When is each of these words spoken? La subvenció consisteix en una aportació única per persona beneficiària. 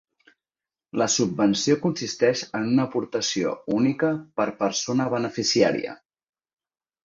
La 1.01 1.07
subvenció 1.15 1.75
consisteix 1.83 2.41
en 2.61 2.65
una 2.71 2.87
aportació 2.91 3.53
única 3.77 4.13
per 4.41 4.51
persona 4.65 5.11
beneficiària. 5.19 5.97